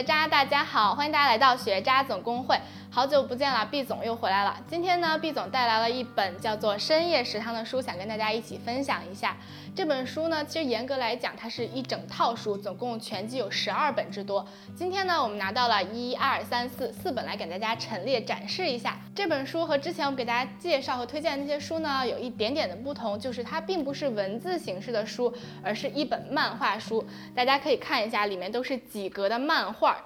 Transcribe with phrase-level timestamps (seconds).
[0.00, 2.58] 学渣，大家好，欢迎大家来到学渣总工会。
[2.92, 4.58] 好久不见了，毕总又回来了。
[4.66, 9.36] 今天呢，毕总带来了一本叫做《深夜食堂》的书，想跟大家一起分享一下。
[9.76, 14.44] 这本书呢，其实严格来讲，它是一整套书，总共全集有十二本之多。
[14.74, 18.98] 今天呢，我们拿到了一二三四四本来给大家陈列展示一下。
[19.14, 27.06] 这本书和之前我给大家介绍和推荐的那些书呢，有一点点的不同，就是它并不是文字形式的书，而是一本漫画书。
[27.36, 29.96] 大家可以看一下，里面都是几格的漫画。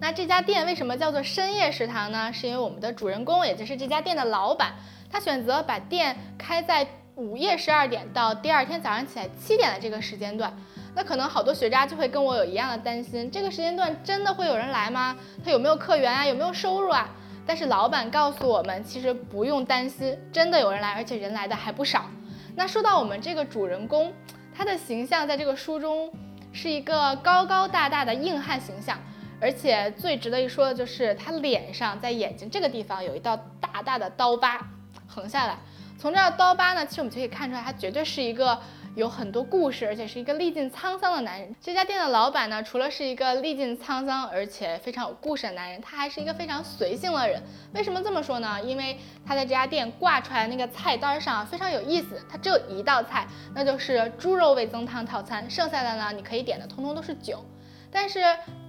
[0.00, 2.32] 那这家店为什么叫做深夜食堂呢？
[2.32, 4.72] 是因为我们的主人公，也就是这家店的老板，
[5.10, 10.56] 他选择把店开在午夜十二点到第二天早上起来七点的这个时间段。
[10.94, 15.16] 那可能好多学渣就会跟我有一样的担心，这个时间段真的会有人来吗？
[15.44, 16.24] 他有没有客源啊？
[16.24, 17.08] 有没有收入啊？
[17.44, 22.04] 但是老板告诉我们，其实不用担心，真的有人来，而且人来的还不少。
[22.54, 24.12] 那说到我们这个主人公，
[24.54, 26.12] 他的形象在这个书中
[26.52, 28.96] 是一个高高大大的硬汉形象。
[29.40, 34.68] 而且最值得一说的就是他脸上在眼睛这个地方有一道大大的刀疤
[35.06, 35.56] 横下来，
[35.98, 38.58] 从这刀疤呢，其实我们就可以看出来，他绝对是一个
[38.94, 41.54] 有很多故事，而且是一个历尽沧桑的男人。
[41.60, 47.40] 这家店的老板呢，除了是一个历尽沧桑而且非常有故事的男人，他还是一个非常随性的人。
[47.74, 48.60] 为什么这么说呢？
[48.62, 57.44] 因为他在这家店挂出来那个菜单上非常有意思，他只有一道菜，那就是猪肉味增汤套餐，剩下的呢，你可以点的通通都是酒。
[57.90, 58.20] 但是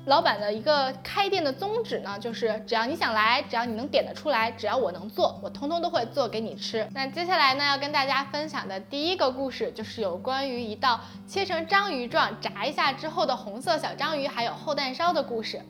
[0.05, 6.87] 老板的一个开店的宗旨呢，就是只要你想来，只要你能点得出来，只要我能做，我通通都会做给你吃。
[6.93, 15.61] 那接下来呢，要跟大家分享的第一个故事，就是有关于一道切成章鱼状、炸一下之后的红色小章鱼，还有厚蛋烧的故事。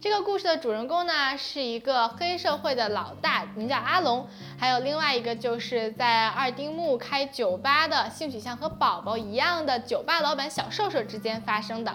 [0.00, 4.26] 这个故事的主人公呢，是一个黑社会的老大，名叫阿龙，
[4.58, 11.92] 还有另外一个就是在二丁目开酒吧的，性取向和宝宝一样的酒吧老板小瘦瘦之间发生的。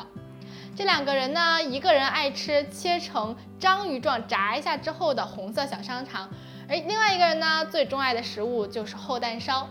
[0.75, 6.29] 这两个人呢，一个人爱吃切成章鱼状炸一下之后的红色小香肠，
[6.69, 9.67] 而另外一个人呢，最钟爱的食物就是厚蛋烧。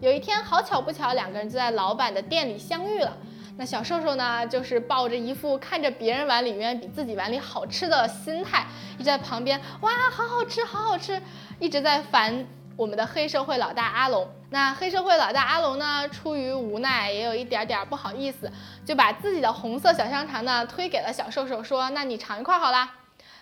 [0.00, 3.16] 有一天，好巧不巧，两个人就在老板的店里相遇了。
[3.56, 11.20] 那小瘦瘦呢，就是抱着一副看着别人碗里永远比自己碗里好吃的心态，一直在旁边哇，好好吃，好好吃，
[11.58, 12.46] 一直在烦。
[12.80, 18.50] 我们的黑社会老大阿龙，那黑社会老大阿龙呢，出于无奈，也有一点点不好意思，
[18.86, 22.90] 就把自己的红色小香肠呢推给了小瘦瘦，说：“那你尝一块好啦。”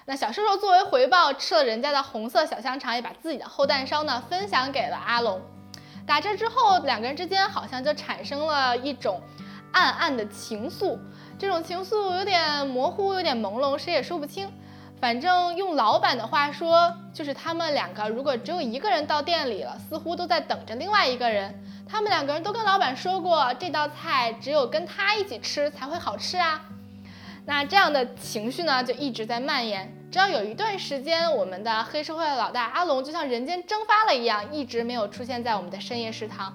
[0.06, 5.40] 那小瘦瘦作为回报，吃了人家的红色小香肠，也把自己的厚蛋烧呢分享给了阿龙。
[6.04, 9.22] 打这之后，两个人之间好像就产生了一种
[9.70, 10.98] 暗暗的情愫，
[11.38, 14.52] 这种情愫有点模糊，有点朦胧，谁也说不清。
[15.00, 21.54] 反正用老板的话说，就是他们两个如果只有一个人到店里了，似乎都在等着另外一个人。
[21.88, 26.60] 他们两个人都跟老板说过，这道菜只有跟他一起吃才会好吃啊。
[27.46, 29.90] 那这样的情绪呢，就一直在蔓延。
[30.10, 36.54] 直到有一段时间，我们的黑社会的老大阿龙就像人间蒸发了一样，一直没有出现在我们的深夜食堂。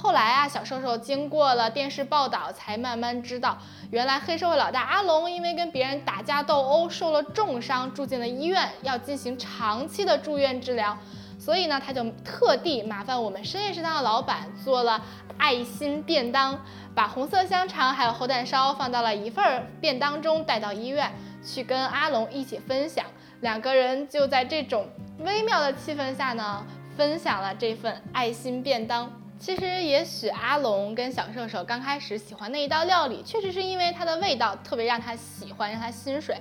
[0.00, 3.58] 后来啊，小瘦瘦经过了电视报道，才慢慢知道，
[3.90, 10.96] 原来黑社会老大阿龙因为跟别人打架斗殴，受了重伤，住进了医院，要进行长期的住院治疗。
[11.36, 15.02] 所以呢，他就特地麻烦我们深夜食堂的老板做了
[15.36, 16.56] 爱心便当，
[16.94, 21.12] 把红色香肠还有厚蛋烧放到了一份便当中，带到医院
[21.44, 23.04] 去跟阿龙一起分享。
[23.40, 24.88] 两个人就在这种
[25.18, 26.64] 微妙的气氛下呢，
[26.96, 29.10] 分享了这份爱心便当。
[29.38, 36.36] 其实，也许阿龙跟小射手刚开始喜欢那一道料理，确实是因为它的味道特别让他喜欢，让他心水。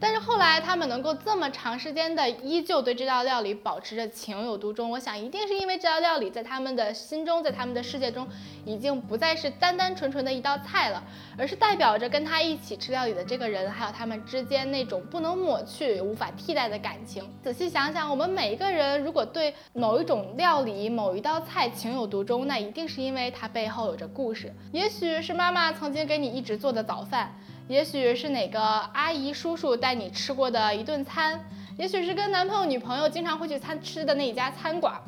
[0.00, 8.26] 但是后来他们能够这么长时间的依旧对这道料理保持着情有独钟，我想一定是因为这道料理在他们的心中，在他们的世界中，
[8.64, 11.02] 已经不再是单单纯纯的一道菜了，
[11.36, 17.22] 而是代表着跟他一起吃料理的这个人，还有他们之间那种不能抹去、无法替代的感情。
[17.42, 24.50] 仔细想想，我们每一个人如果对某一种料理、某一道菜情有独钟，那一定是因为它背后有着故事。
[24.72, 27.38] 也许是妈妈曾经给你一直做的早饭。
[27.70, 31.40] 也许是哪个阿姨叔叔带你吃过的一顿餐，
[31.78, 35.00] 也许是跟男朋友女朋友经常会去餐吃的那一家餐馆，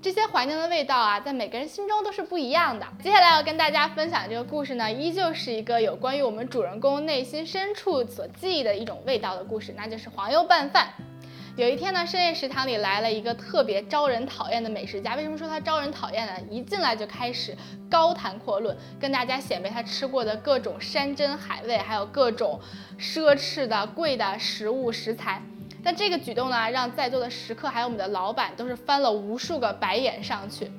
[0.00, 2.86] 这些怀念的味道啊，在每个人心中都是不一样的。
[3.02, 10.86] 接下来要跟大家分享这个故事呢，依旧是一个有关于我们主人公内心深处所记忆的一种味道的故事，那就是黄油拌饭。
[11.58, 15.16] 有一天呢，深夜食堂里来了一个特别招人讨厌的美食家。
[15.16, 16.32] 为什么说他招人讨厌呢？
[16.48, 17.52] 一进来就开始
[17.90, 22.60] 高谈阔论，跟大家显摆他吃过的各种山珍海味，还有各种
[22.96, 25.42] 奢侈的贵的食物食材。
[25.82, 30.70] 但这个举动呢，让在座的食客还有我们的老板都是翻了无数个白眼上去。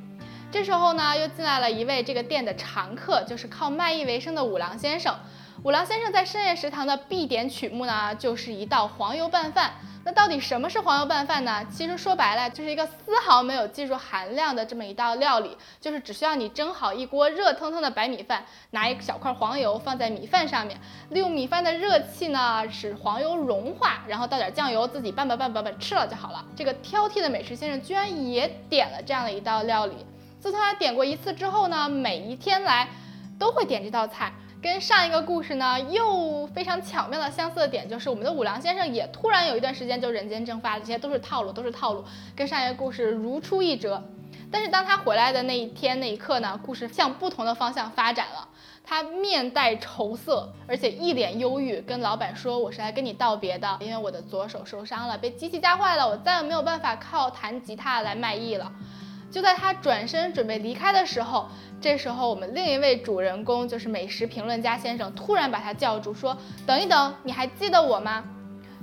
[0.50, 5.14] 这时候呢，又进来了一位这个店的常客，就是靠卖艺为生的五郎先生。
[5.62, 9.74] 五郎先生在深夜食堂的必点曲目呢，就是一道黄油拌饭。
[10.06, 11.66] 那到底什么是黄油拌饭呢？
[11.70, 20.80] 其实说白了，就是一个丝毫没有技术含量的这么一道料理，就是只需要你蒸好一锅热腾腾的白米饭，拿一小块黄油放在米饭上面，
[21.10, 26.46] 利用米饭的热气呢，使黄油融化，然后倒点酱油，自己拌拌拌拌拌吃了就好了。
[26.56, 29.98] 这个挑剔的美食先生居然也点了这样的一道料理。
[30.40, 32.88] 自从他点过一次之后呢，每一天来
[33.38, 34.32] 都会点这道菜。
[34.62, 42.04] 跟上一个故事呢，又非常巧妙的相似的点，就是我们的五郎先生也突然有一段时间就人间蒸发了，这些都是套路，都是套路，
[42.36, 44.04] 跟上一个故事如出一辙。
[44.52, 48.50] 但是当他回来的那一天那一刻呢，故事向不同的方向发展了。
[48.84, 58.70] 他面带愁色，而且一脸忧郁，跟老板说：“我是来跟你道别的，因为我的左手受伤了，被机器夹坏了，我再也没有办法靠弹吉他来卖艺了。”
[59.32, 61.48] 就在他转身准备离开的时候。
[61.82, 66.38] 这时候，我们另一位主人公就是美食评论家先生，突然把他叫住，说
[66.68, 68.24] ：“等一等，你还记得我吗？”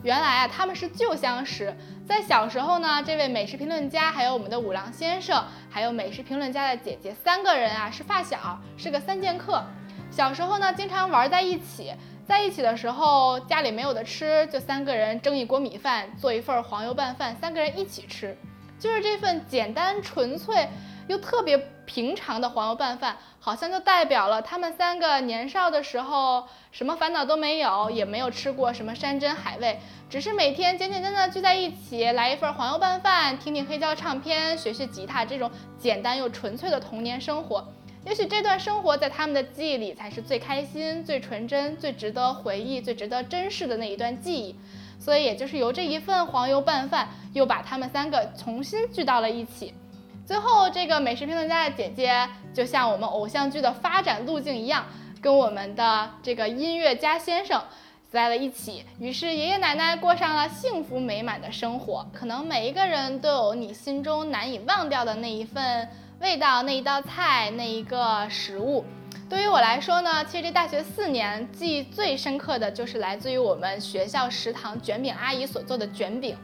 [0.03, 1.77] 原来啊，他们是旧相识。
[2.07, 9.63] 在小时候呢，这位美食评论家，还有我们的五郎先生，还有美食评论家的姐姐，三个人啊是发小，是个三剑客。
[10.11, 11.93] 小时候呢，经常玩在一起，
[12.27, 18.37] 在一起的时候，家里没有的吃，就三个人蒸一锅米饭，做一份黄油拌饭，三个人一起吃，
[18.79, 20.67] 就是这份简单纯粹。
[21.09, 29.79] 又特别平常的黄油拌饭，好像就代表了他们三个年少的时候什么烦恼都没有，也没有吃过什么山珍海味，
[30.11, 37.67] 只是每天简简单单聚在一起，来一份黄油拌饭，听听黑胶唱片，学学吉他，这种简单又纯粹的童年生活。
[38.05, 44.55] 也许这段生活在他们的记忆里才是最开心、最纯真、最值得回忆、最值得珍视的那一段记忆。
[44.99, 49.75] 所以，也就是由这一份黄油拌饭，又把他们三个重新聚到了一起。
[50.27, 54.85] 最后，这个美食评论家的姐姐就像我们偶像剧的发展路径一样，
[55.23, 57.63] 跟我们的这个音乐家先生
[58.11, 58.85] 在了一起。
[58.99, 62.05] 于是，爷爷奶奶过上了幸福美满的生活。
[62.13, 65.89] 可能每一个人都有你心中难以忘掉的那一份
[66.19, 68.85] 味道，那一道菜，那一个食物。
[69.31, 76.37] 对于我来说呢，其实这大学四年记忆最深刻的就是来自于我们学校食堂卷饼阿姨所做的卷饼。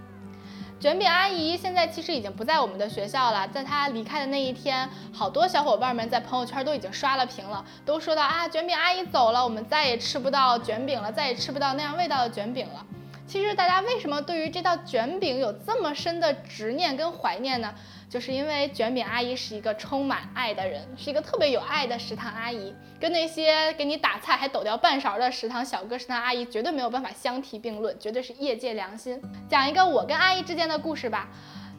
[0.83, 12.85] 卷饼阿姨现在其实已经不在我们的学校了，在她离开的那一天，好多小伙伴们在朋友圈都已经刷了屏了，都说到啊，卷饼阿姨走了，我们再也吃不到卷饼了，再也吃不到那样味道的卷饼了。
[13.29, 17.73] 其实大家为什么对于这道卷饼有这么深的执念跟怀念呢？
[18.13, 29.19] 就是因为卷饼阿姨是一个充满爱的人，是一个特别有爱的食堂阿姨，跟那些给你打菜还抖掉半勺的食堂小哥、食堂阿姨绝对没有办法相提并论，绝对是业界良心。
[29.49, 31.27] 讲一个我跟阿姨之间的故事吧。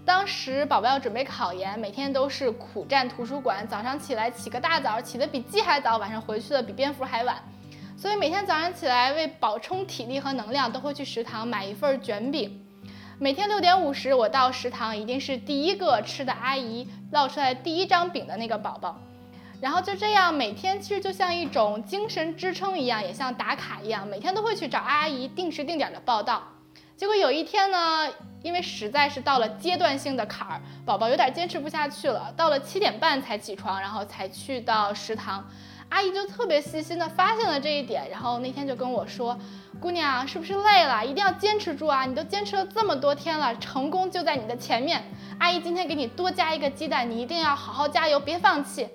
[0.03, 7.37] 当时宝宝要准备考研，每天都是苦战图书馆，早上起来起个大早，起得比鸡还早，晚上回去的比蝙蝠还晚。
[7.95, 12.59] 所以每天早上起来为补充体力和能量，都会去食堂买一份卷饼。
[13.23, 18.99] 每天六点五十，我到食堂一定是第一个吃的阿姨烙出来第一张饼的那个宝宝，
[19.61, 26.43] 然后就这样每天其实就像一种精神支撑一样，也像打卡一样，每天都会去找阿姨定时定点的报道。
[26.97, 28.09] 结果有一天呢，
[28.41, 35.49] 因为实在是到了阶段性的坎儿，宝宝有点坚持不下去了，到了七点半才起床，然后才去到食堂。
[35.89, 39.37] 阿姨就特别细心的发现了这一点，然后那天就跟我说
[39.79, 41.05] ：“姑娘，是不是累了？
[41.05, 42.05] 一定要坚持住啊！
[42.05, 45.03] 你都坚持了这么多天了，成功就在你的前面。
[45.39, 48.87] 阿姨今天给你多加一个鸡蛋，你一定要好好加油，别放弃。”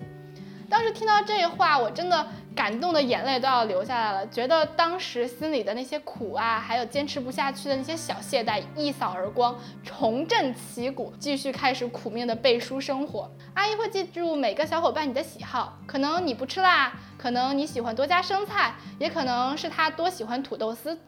[0.69, 2.27] 当时听到这话，我真的。
[2.59, 13.31] 感动的眼泪都要流下来了，觉得当时心里的那些苦啊，还有坚持不下去的那些小懈怠一扫而光，重振旗鼓，继续开始苦命的背书生活。
[13.55, 20.99] 阿姨会记住每个小伙伴你的喜好，可能你不吃辣，可能你喜欢多加生菜，也可能是他多喜欢土豆丝。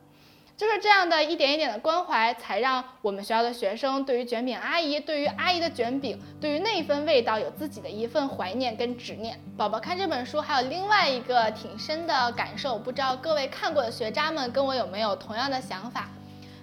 [0.61, 9.41] 就是这样的一点一点的关怀，才让我们学校的学生对于卷饼阿姨，对于阿姨的卷饼，对于那一份味道有自己的一份怀念跟执念。
[9.57, 16.11] 宝宝看这本书还有另外一个挺深的感受，不知道各位看过的学渣们跟我有没有同样的想法？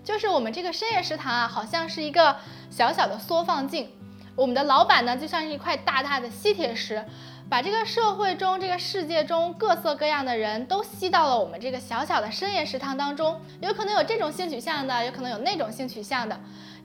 [0.05, 2.35] 就是我们这个深夜食堂啊，好像是一个
[2.69, 3.89] 小小的缩放镜，
[4.35, 7.03] 我们的老板呢就像是一块大大的吸铁石。
[7.49, 16.37] 把这个社会中、这个世界中各色各样的人都吸到了我们这个小小的深夜食堂当中，有可能有这种性取向的，有可能有那种性取向的，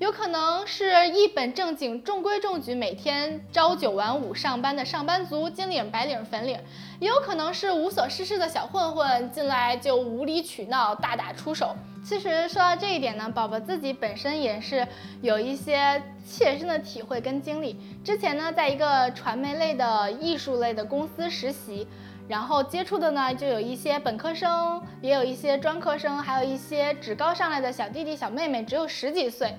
[0.02, 6.58] 有可能是一本正经、中规中矩、每天朝九晚五上班的上班族，金领、白领、粉领，
[6.98, 11.76] 也有可能是无所事事的小混混，进来就无理取闹、大打出手。
[12.04, 14.84] 其实说到这一点呢，宝宝自己本身也是
[15.20, 17.76] 有一些切身的体会跟经历。
[18.04, 21.86] 之前呢，在一个传媒类的艺术类的公司实习，
[22.26, 29.54] 然后接触的呢，就有一些本科生，也有一些专科生，还有一些职高上来的小弟弟小妹妹，只有十几岁。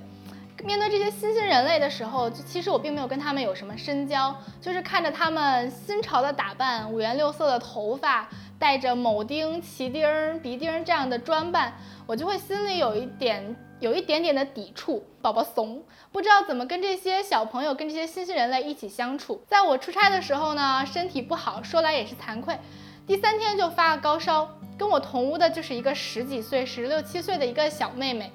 [0.63, 11.73] 面对这些新兴人类的时候，其实我并没有跟他们有什么深交，就是看着他们新潮的打扮，五颜六色的头发，带着铆钉、旗钉、鼻钉这样的装扮，
[12.07, 15.05] 我就会心里有一点有一点点的抵触。
[15.21, 19.43] 宝宝怂，不知道怎么跟这些小朋友、跟这些新兴人类一起相处。
[19.47, 22.57] 在我出差的时候呢，身体不好，说来也是惭愧，
[23.05, 24.49] 第三天就发了高烧。
[24.77, 28.31] 跟我同屋的就是一个十几岁、十六七岁的一个小妹妹。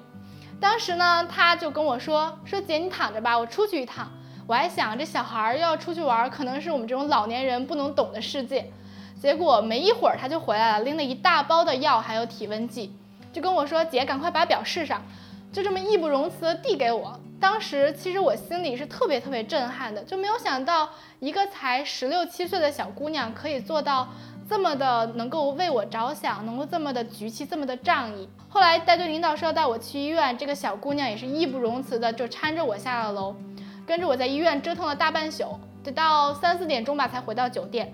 [0.59, 4.11] 当时呢，他就跟我说：“说姐，你躺着吧，我出去一趟。”
[4.45, 8.71] 我还想这小孩儿要出去玩，可能是我们这种老年人不能懂的世界。
[9.21, 12.93] 结果没一会儿他就回来了，拎了一大包的药，还有体温计，
[13.31, 15.01] 就跟我说：“姐，赶快把表试上。”
[15.53, 17.19] 就这么义不容辞的递给我。
[17.39, 20.89] 当时其实我心里是特别特别震撼的，就没有想到
[21.19, 24.09] 一个才十六七岁的小姑娘可以做到。
[24.49, 28.27] 这么的能够为我着想，能够这么的局气，这么的仗义。
[28.49, 33.35] 后来带队领导说要带我去医院，这个小姑娘也是义不容辞的，就搀着我下了楼，
[33.85, 37.93] 跟着我在医院折腾了大半宿，得到三四点钟吧才回到酒店。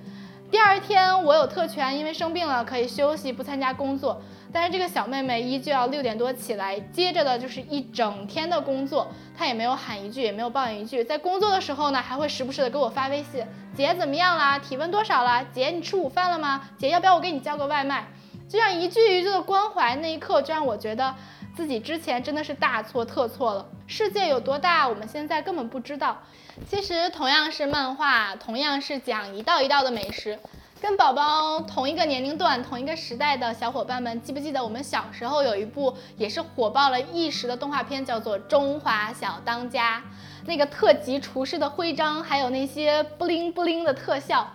[0.50, 4.22] 第二天我有特权，因为生病了可以休息，不参加工作。
[4.54, 9.12] 但是这个小妹妹依旧要六点多起来，接着的就是一整天的工作。
[9.38, 11.04] 她也没有喊一句，也没有抱怨一句。
[11.04, 14.58] 在工作的时候呢，还会时不时的给我发微信：“姐怎么样啦？
[14.58, 15.44] 体温多少啦？
[15.54, 16.70] 姐你吃午饭了吗？
[16.78, 18.08] 姐要不要我给你叫个外卖？”
[18.48, 21.14] 这样一句一句的关怀，那一刻就让我觉得
[21.56, 23.66] 自己之前真的是大错特错了。
[23.88, 26.22] 世界有多大，我们现在根本不知道。
[26.70, 30.40] 其实同样是漫画，同样是讲一道一道的美食。
[30.88, 39.98] 跟宝宝同一个年龄段、同一个时代的小伙伴们，记不记得我们小时候有一部也是火爆了一时的动画片，叫做《中华小当家》。
[40.46, 44.48] 那个特级厨师的徽章，还有那些布灵布灵的特效。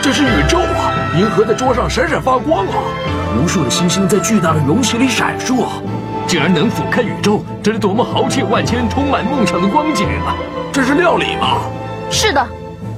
[0.00, 1.12] 这是宇宙啊！
[1.18, 2.72] 银河在桌上闪闪发光啊！
[3.38, 5.66] 无数的星星在巨大的容器里闪烁。
[6.26, 10.36] 竟然能俯瞰宇宙，这是多么豪气万千、充满梦想的光景啊！
[10.72, 11.70] 这是料理吗？
[12.10, 12.44] 是的，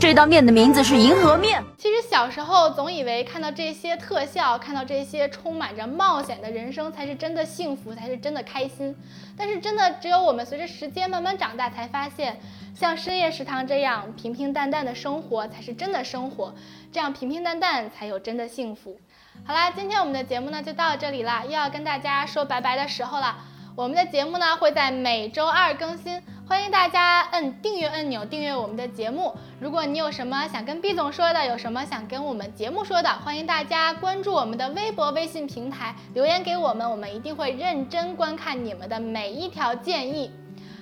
[0.01, 1.63] 这道面的名字是银河面。
[1.77, 8.97] 其实小时候总以为看到这些特效，看到这些充满着冒险的人生，才是真的幸福，才是真的开心。
[9.37, 12.41] 但是真的只有我们随着时间慢慢长大，才发现，
[12.75, 16.55] 像深夜食堂这样平平淡淡的生活，才是真的生活。
[16.91, 18.99] 这样平平淡淡，才有真的幸福。
[19.45, 23.37] 好啦，今天我们的节目呢就到这里啦，又要跟大家说拜拜的时候了。
[23.75, 29.33] 我们的节目呢会在每周二更新，欢迎大家摁订阅按钮订阅我们的节目。
[29.61, 40.31] 如果你有什么想跟毕总说的，有什么想跟我们节目说的，欢迎大家关注我们的微博、微信平台留言给我们，我们一定会认真观看你们的每一条建议。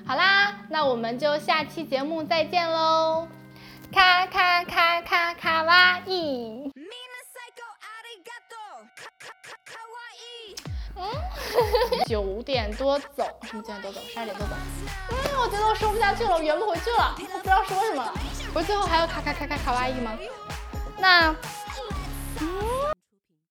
[0.06, 3.28] 好啦，那我们就下期节目再见喽！
[3.92, 6.75] 卡卡卡卡卡哇伊。
[12.06, 14.00] 九点多走，什么九点多走？
[14.08, 14.54] 十二点多走。
[15.10, 18.12] 嗯，我觉得我说不下去了，我圆不回去了，我不知道说什么了。
[18.52, 20.18] 不是最后还有卡卡卡卡卡哇伊吗？
[20.98, 21.34] 那，
[22.40, 22.95] 嗯。